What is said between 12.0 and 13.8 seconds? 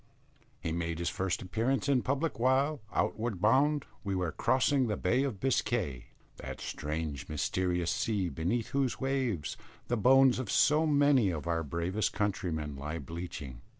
countrymen lie bleaching.